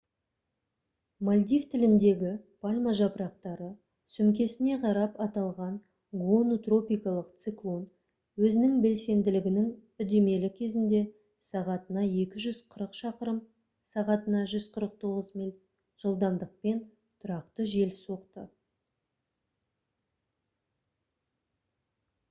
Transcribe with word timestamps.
мальдив 1.27 1.65
тіліндегі 1.73 2.29
пальма 2.65 2.93
жапырақтары 2.99 3.67
сөмкесіне 4.15 4.77
қарап 4.85 5.19
аталған 5.25 5.75
гону 6.21 6.57
тропикалық 6.69 7.27
циклон 7.43 7.83
өзінің 8.47 8.73
белсенділігінің 8.87 9.69
үдемелі 10.05 10.51
кезінде 10.57 11.03
сағатына 11.49 12.07
240 12.23 12.99
шақырым 13.03 13.39
сағатына 13.93 14.43
149 14.55 15.31
миль 15.43 15.55
жылдамдықпен 16.07 16.81
тұрақты 17.27 17.71
жел 17.77 17.95
соқты 18.03 18.49